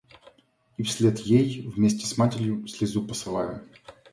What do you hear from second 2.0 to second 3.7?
с матерью, слезу посылаю.